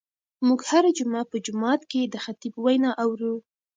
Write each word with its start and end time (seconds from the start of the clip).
موږ 0.47 0.59
هره 0.69 0.91
جمعه 0.97 1.23
په 1.31 1.37
جومات 1.45 1.81
کې 1.91 2.01
د 2.05 2.15
خطیب 2.23 2.53
وینا 2.65 2.91
اورو. 3.03 3.33